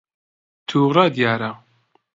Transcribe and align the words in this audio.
تووڕە 0.67 1.05
دیارە. 1.15 1.51